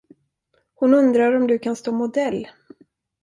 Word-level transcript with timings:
Hon 0.75 0.93
undrar 0.93 1.33
om 1.33 1.47
du 1.47 1.59
kan 1.59 1.75
stå 1.75 1.91
modell. 1.91 2.47